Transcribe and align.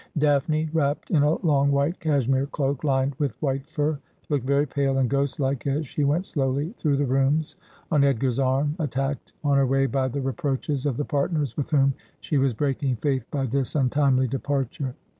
Daphne, 0.17 0.67
wrapped 0.73 1.11
in 1.11 1.21
a 1.21 1.35
long 1.45 1.69
white 1.71 1.99
cashmere 1.99 2.47
cloak 2.47 2.83
lined 2.83 3.13
with 3.19 3.39
white 3.39 3.67
fur, 3.67 3.99
looked 4.29 4.47
very 4.47 4.65
pale 4.65 4.97
and 4.97 5.07
ghostlike 5.07 5.67
as 5.67 5.85
she 5.85 6.03
went 6.03 6.25
slowly 6.25 6.73
through 6.79 6.97
the 6.97 7.05
rooms 7.05 7.55
on 7.91 8.03
Edgar's 8.03 8.39
arm, 8.39 8.75
attacked 8.79 9.33
on 9.43 9.57
her 9.57 9.67
way 9.67 9.85
by 9.85 10.07
the 10.07 10.19
reproaches 10.21 10.87
of 10.87 10.97
the 10.97 11.05
partners 11.05 11.55
with 11.55 11.69
whom 11.69 11.93
she 12.19 12.39
was 12.39 12.55
breaking 12.55 12.95
faith 12.95 13.27
by 13.29 13.45
this 13.45 13.75
untimely 13.75 14.27
departure. 14.27 14.95